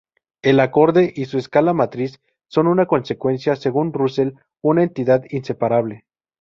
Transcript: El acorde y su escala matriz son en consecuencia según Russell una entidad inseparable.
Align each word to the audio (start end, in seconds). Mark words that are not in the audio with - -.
El 0.41 0.59
acorde 0.61 1.13
y 1.15 1.25
su 1.25 1.37
escala 1.37 1.73
matriz 1.73 2.21
son 2.47 2.79
en 2.79 2.85
consecuencia 2.87 3.55
según 3.55 3.93
Russell 3.93 4.33
una 4.63 4.81
entidad 4.81 5.25
inseparable. 5.29 6.05